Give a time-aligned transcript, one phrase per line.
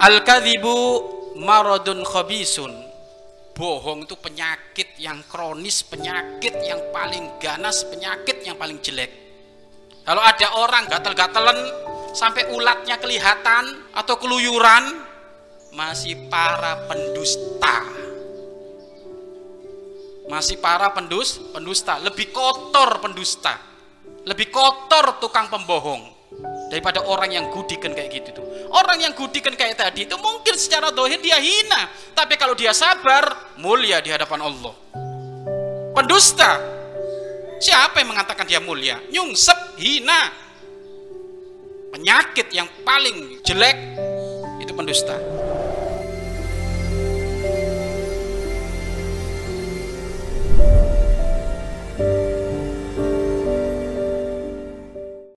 [0.00, 0.76] Al-kadhibu
[1.36, 2.72] maradun khabisun.
[3.52, 9.12] Bohong itu penyakit yang kronis, penyakit yang paling ganas, penyakit yang paling jelek.
[10.08, 11.60] Kalau ada orang gatal-gatalan
[12.16, 15.04] sampai ulatnya kelihatan atau keluyuran,
[15.76, 17.99] masih para pendusta.
[20.30, 23.58] Masih para pendus, pendusta, lebih kotor pendusta.
[24.22, 26.06] Lebih kotor tukang pembohong
[26.70, 28.46] daripada orang yang gudikan kayak gitu tuh.
[28.70, 33.56] Orang yang gudikan kayak tadi itu mungkin secara dohir dia hina, tapi kalau dia sabar
[33.58, 34.74] mulia di hadapan Allah.
[35.90, 36.62] Pendusta,
[37.58, 39.02] siapa yang mengatakan dia mulia?
[39.10, 40.30] Nyungsep, hina.
[41.90, 43.98] Penyakit yang paling jelek
[44.62, 45.18] itu pendusta.